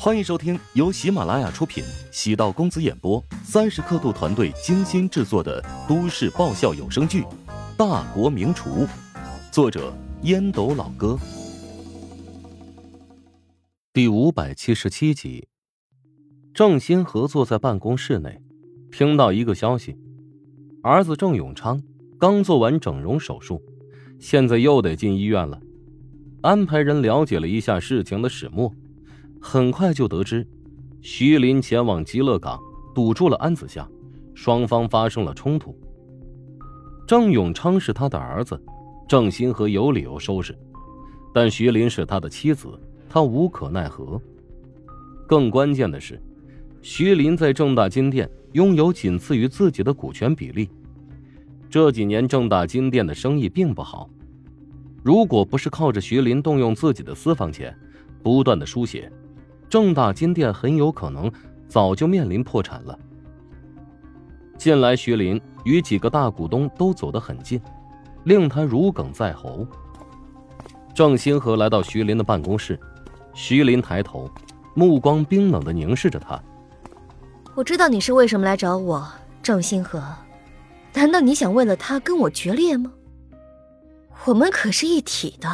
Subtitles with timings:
[0.00, 7.22] 欢迎收听由喜马拉雅出品、喜道公子演播、三十刻度团队精心制作的都市爆笑有声剧
[7.76, 8.86] 《大国名厨》，
[9.50, 9.92] 作者
[10.22, 11.18] 烟斗老哥，
[13.92, 15.48] 第五百七十七集。
[16.54, 18.40] 郑新河坐在办公室内，
[18.92, 19.96] 听到一个消息：
[20.80, 21.82] 儿子郑永昌
[22.20, 23.60] 刚做完整容手术，
[24.20, 25.60] 现在又得进医院了。
[26.42, 28.72] 安排人了解了一下事情的始末。
[29.40, 30.46] 很快就得知，
[31.00, 32.60] 徐林前往极乐港
[32.94, 33.88] 堵住了安子夏，
[34.34, 35.78] 双方发生了冲突。
[37.06, 38.60] 郑永昌是他的儿子，
[39.08, 40.56] 郑新河有理由收拾，
[41.32, 42.68] 但徐林是他的妻子，
[43.08, 44.20] 他无可奈何。
[45.26, 46.20] 更关键的是，
[46.82, 50.68] 徐林在正大金店拥有仅次于自己的股权比例。
[51.70, 54.10] 这几年正大金店的生意并不好，
[55.02, 57.74] 如果不是靠着徐林动用自己的私房钱，
[58.22, 59.10] 不断的输血。
[59.68, 61.30] 正大金店很有可能
[61.68, 62.98] 早就面临破产了。
[64.56, 67.60] 近来，徐林与几个大股东都走得很近，
[68.24, 69.66] 令他如鲠在喉。
[70.94, 72.78] 郑新河来到徐林的办公室，
[73.34, 74.28] 徐林抬头，
[74.74, 76.40] 目光冰冷的凝视着他。
[77.54, 79.06] 我知道你是为什么来找我，
[79.42, 80.02] 郑新河。
[80.94, 82.90] 难道你想为了他跟我决裂吗？
[84.24, 85.48] 我们可是一体的，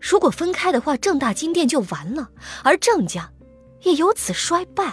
[0.00, 2.30] 如果分开的话，正大金店就完了，
[2.62, 3.28] 而郑家。
[3.82, 4.92] 也由此衰败。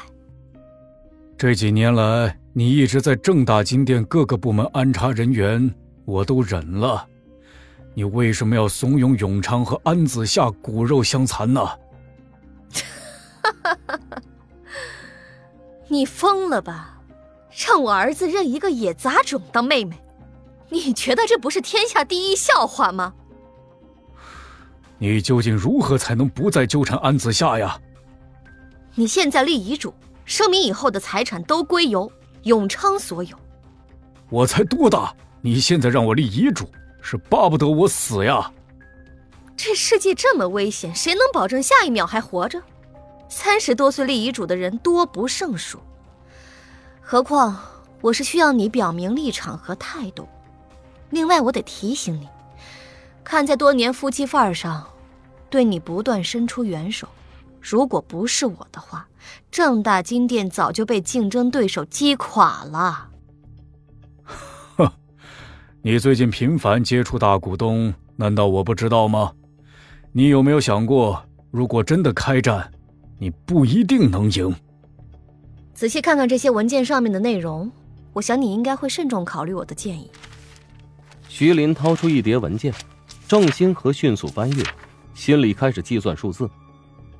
[1.38, 5.73] 这几年来，你一直在正大金店各个部门安插人员，
[6.06, 7.06] 我都忍了。
[7.94, 11.61] 你为什么要怂恿永昌和安子夏骨肉相残呢？
[15.88, 16.89] 你疯了吧？
[17.67, 19.95] 让我儿子认一个野杂种当妹妹，
[20.70, 23.14] 你觉得这不是天下第一笑话吗？
[24.98, 27.80] 你究竟如何才能不再纠缠安子夏呀？
[28.95, 32.11] 你现在立遗嘱，声明以后的财产都归由
[32.44, 33.36] 永昌所有。
[34.30, 35.14] 我才多大？
[35.42, 36.70] 你现在让我立遗嘱，
[37.02, 38.52] 是巴不得我死呀？
[39.58, 42.61] 这世界这么危险，谁能保证下一秒还活着？
[43.30, 45.80] 三十多岁立遗嘱的人多不胜数。
[47.02, 47.59] 何况
[47.99, 50.27] 我是需要你表明立场和态度。
[51.09, 52.27] 另外，我得提醒你，
[53.23, 54.87] 看在多年夫妻份儿上，
[55.49, 57.08] 对你不断伸出援手。
[57.64, 59.08] 如果不是我的话，
[59.50, 63.10] 正大金店早就被竞争对手击垮了。
[64.76, 64.92] 哼，
[65.82, 69.32] 你最近频繁接触大股东，难道我不知道吗？
[70.12, 72.70] 你有没有想过，如果真的开战，
[73.18, 74.54] 你不一定能赢。
[75.74, 77.72] 仔细看看这些文件上面的内容，
[78.12, 80.12] 我想你应该会慎重考虑我的建议。
[81.30, 82.74] 徐林掏出一叠文件，
[83.26, 84.64] 郑兴和迅速翻阅，
[85.14, 86.48] 心里开始计算数字。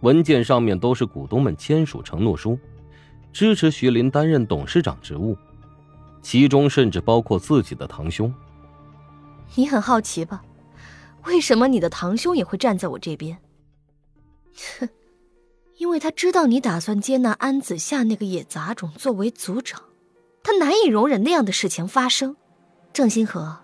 [0.04, 2.60] 文件上面都是股东们签署承诺书，
[3.32, 5.38] 支持徐林担任董事长职务，
[6.22, 8.32] 其中甚至包括自己的堂兄。
[9.56, 10.44] 你很好奇吧？
[11.26, 13.38] 为什么你的堂兄也会站在我这边？
[14.78, 14.90] 哼，
[15.78, 19.82] 因为他知道你打算接纳安子夏那个野杂种作为族长，
[20.44, 22.36] 他难以容忍那样的事情发生。
[22.92, 23.60] 郑星河，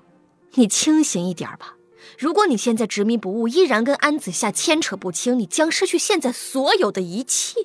[0.53, 1.75] 你清醒一点吧。
[2.17, 7.59] 如果你现在执迷不悟，依然跟安子夏牵扯不清，你将失去现在所有的一切。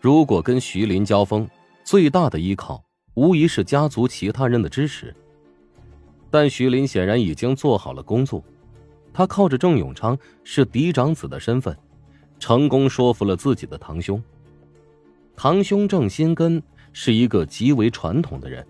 [0.00, 1.48] 如果跟徐林交锋，
[1.84, 2.82] 最大的依靠
[3.14, 5.14] 无疑是家族其他人的支持。
[6.30, 8.42] 但徐林显然已经做好了工作，
[9.12, 11.76] 他靠着郑永昌是嫡长子的身份，
[12.38, 14.22] 成功说服了自己的堂兄。
[15.36, 18.66] 堂兄郑新根是一个极为传统的人，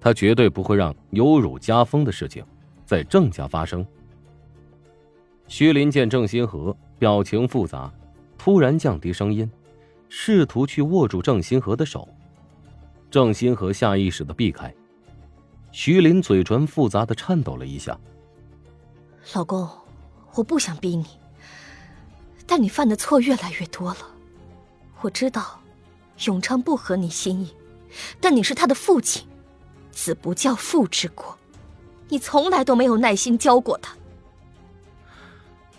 [0.00, 2.44] 他绝对不会让有辱家风的事情。
[2.92, 3.86] 在郑家发生。
[5.48, 7.90] 徐林见郑新河表情复杂，
[8.36, 9.50] 突然降低声音，
[10.10, 12.06] 试图去握住郑新河的手。
[13.10, 14.70] 郑新河下意识的避开。
[15.70, 17.98] 徐林嘴唇复杂的颤抖了一下。
[19.34, 19.66] 老公，
[20.34, 21.06] 我不想逼你，
[22.46, 24.00] 但你犯的错越来越多了。
[25.00, 25.58] 我知道，
[26.26, 27.56] 永昌不合你心意，
[28.20, 29.26] 但你是他的父亲，
[29.90, 31.38] 子不教父之过。
[32.12, 33.96] 你从来都没有耐心教过他。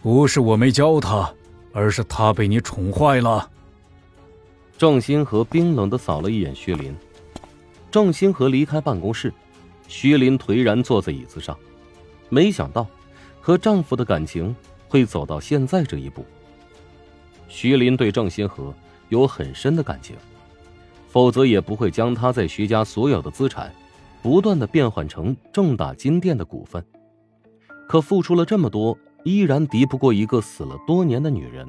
[0.01, 1.31] 不是我没教他，
[1.71, 3.51] 而是他被你宠坏了。
[4.75, 6.91] 郑星河冰冷的扫了一眼徐林。
[7.91, 9.31] 郑星河离开办公室，
[9.87, 11.55] 徐林颓然坐在椅子上。
[12.29, 12.87] 没想到，
[13.39, 14.55] 和丈夫的感情
[14.89, 16.25] 会走到现在这一步。
[17.47, 18.73] 徐林对郑新河
[19.09, 20.15] 有很深的感情，
[21.09, 23.71] 否则也不会将他在徐家所有的资产。
[24.23, 26.81] 不断的变换成正大金店的股份，
[27.89, 31.67] 可付出了这么多，依然敌不过一个死了多年的女人。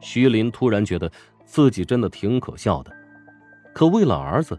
[0.00, 1.12] 徐林突然觉得
[1.44, 2.90] 自己真的挺可笑的，
[3.74, 4.58] 可为了儿子，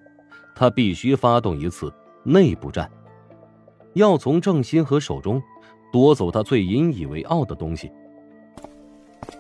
[0.56, 1.92] 他必须发动一次
[2.24, 2.90] 内部战，
[3.94, 5.42] 要从郑欣和手中
[5.92, 7.92] 夺走他最引以为傲的东西。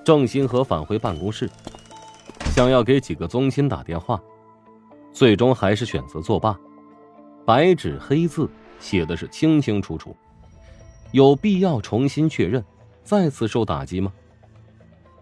[0.03, 1.48] 郑欣和返回办公室，
[2.56, 4.19] 想要给几个宗亲打电话，
[5.12, 6.59] 最终还是选择作罢。
[7.45, 8.50] 白纸黑字
[8.80, 10.15] 写的是清清楚楚，
[11.12, 12.63] 有必要重新确认，
[13.03, 14.12] 再次受打击吗？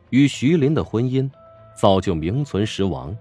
[0.10, 1.30] 与徐林的婚姻
[1.76, 3.16] 早就名存实亡。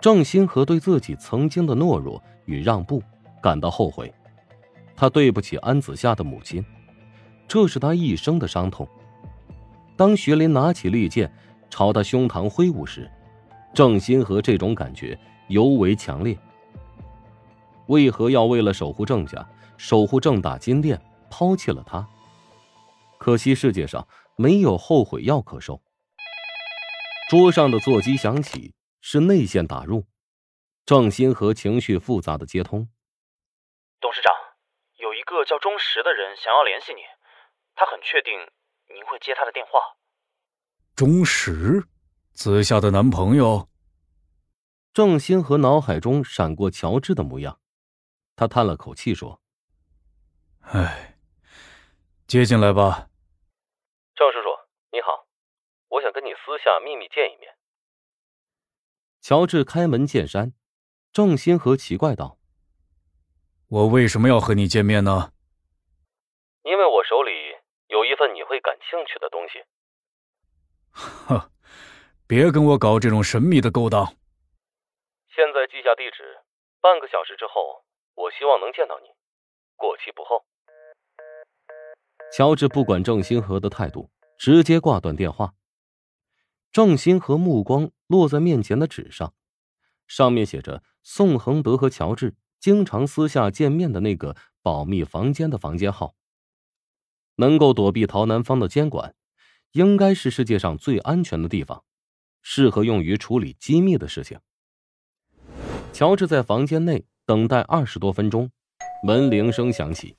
[0.00, 3.02] 郑欣和对自己曾经的懦弱与让步
[3.42, 4.12] 感到后悔，
[4.94, 6.64] 他对不起安子夏的母亲，
[7.48, 8.86] 这是他一生的伤痛。
[9.96, 11.30] 当徐林拿起利剑
[11.68, 13.10] 朝他胸膛挥舞时，
[13.74, 16.38] 郑欣和这种感觉尤为强烈。
[17.90, 19.46] 为何要为了守护郑家、
[19.76, 21.00] 守护正大金店
[21.30, 22.08] 抛弃了他？
[23.18, 24.06] 可惜世界上。
[24.36, 25.82] 没有后悔药可收。
[27.28, 28.72] 桌上的座机响起，
[29.02, 30.06] 是内线打入。
[30.86, 32.88] 郑欣和情绪复杂的接通。
[34.00, 34.32] 董事长，
[34.96, 37.02] 有一个叫钟石的人想要联系你，
[37.74, 38.32] 他很确定
[38.88, 39.72] 您会接他的电话。
[40.96, 41.84] 钟石，
[42.32, 43.68] 子夏的男朋友。
[44.94, 47.59] 郑欣和脑海中闪过乔治的模样，
[48.40, 49.38] 他叹了口气说
[50.72, 51.18] ：“唉，
[52.26, 53.10] 接进来吧。”
[54.16, 54.48] 赵叔叔，
[54.90, 55.26] 你好，
[55.90, 57.54] 我想跟你私下秘密见一面。
[59.20, 60.54] 乔治开门见山，
[61.12, 62.38] 郑欣和奇怪道
[63.68, 65.34] ：“我为什么要和你见面呢？”
[66.64, 67.30] 因为我手里
[67.88, 69.62] 有一份你会感兴趣的东西。
[71.28, 71.50] 哼，
[72.26, 74.06] 别跟我搞这种神秘的勾当。
[75.28, 76.38] 现在记下地址，
[76.80, 77.84] 半个小时之后，
[78.14, 79.08] 我希望能见到你，
[79.76, 80.44] 过期不候。
[82.32, 85.54] 乔治不管郑欣和的态度，直接挂断电话。
[86.70, 89.34] 郑欣和目光落在面前的纸上，
[90.06, 96.14] 上面写着宋恒德和乔治经常私下见面的那个保密房间的房间号。
[97.36, 99.14] 能够躲避陶南方的监管，
[99.72, 101.84] 应该是世界上最安全的地方，
[102.42, 104.38] 适合用于处理机密的事情。
[105.92, 108.50] 乔治在房间内等待二十多分钟，
[109.04, 110.16] 门铃声响起，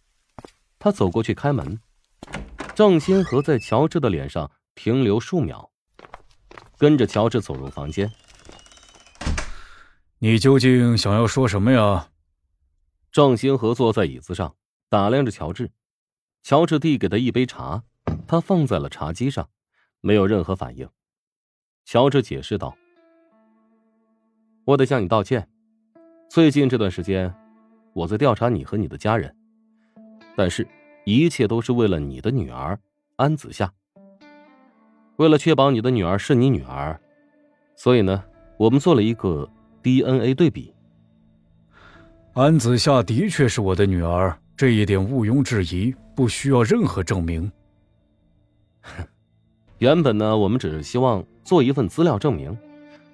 [0.79, 1.77] 他走过去开门。
[2.73, 5.69] 郑欣和在乔治的脸上停留数秒，
[6.77, 8.09] 跟着乔治走入房间。
[10.19, 12.07] 你究竟想要说什么呀？
[13.11, 14.55] 郑欣和坐在椅子上，
[14.87, 15.69] 打量着乔治。
[16.43, 17.83] 乔治递给他一杯茶，
[18.25, 19.49] 他放在了茶几上，
[19.99, 20.89] 没有任何反应。
[21.83, 22.73] 乔治解释道
[24.63, 25.49] ：“我得向你道歉，
[26.33, 27.29] 最近这段时间，
[27.91, 29.35] 我在调查你和你的家人，
[30.33, 30.65] 但是……”
[31.03, 32.79] 一切都是为了你的女儿
[33.17, 33.69] 安子夏。
[35.17, 36.97] 为了确保你的女儿是你女儿，
[37.75, 38.23] 所以呢，
[38.55, 39.49] 我们做了一个
[39.83, 40.73] DNA 对比。
[42.31, 47.51] 安子夏的确是我的女儿，这一点毋庸置疑，不需要任何证明。
[49.79, 52.57] 原本呢，我们只是希望做一份资料证明，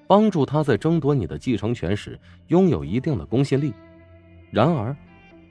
[0.07, 2.17] 帮助他在争夺你的继承权时
[2.47, 3.73] 拥有一定的公信力。
[4.49, 4.95] 然而。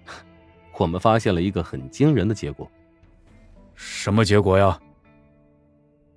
[0.78, 2.70] 我们发现了一个很惊人的结果。
[3.74, 4.80] 什么结果呀？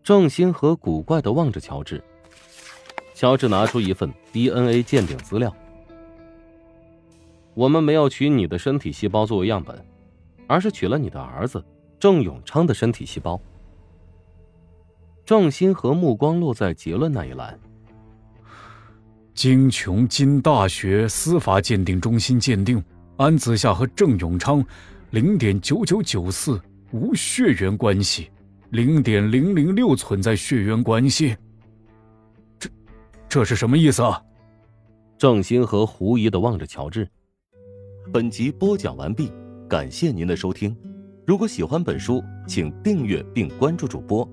[0.02, 2.04] 郑欣和古怪的望着乔治。
[3.14, 5.54] 乔治拿出一份 DNA 鉴定资料。
[7.54, 9.86] 我们没有取你的身体细胞作为样本，
[10.48, 11.64] 而是取了你的儿子
[12.00, 13.40] 郑永昌的身体细胞。
[15.26, 17.60] 郑欣和目光落在结论那一栏。
[19.40, 22.84] 经琼金大学司法鉴定中心鉴定。
[23.16, 24.62] 安子夏和郑永昌，
[25.12, 28.30] 零点九九九四无血缘关系，
[28.72, 31.38] 零点零零六存在血缘关系。
[32.60, 32.70] 这，
[33.30, 34.22] 这是什么意思啊？
[35.18, 37.08] 郑欣和狐疑的望着乔治。
[38.12, 39.32] 本集播讲完毕，
[39.70, 40.76] 感谢您的收听。
[41.26, 44.30] 如果喜欢本书，请订阅并关注主播。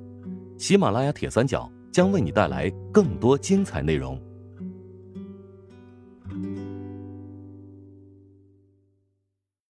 [0.58, 4.20] 喜马拉雅铁三角将为你带来更多精彩内容。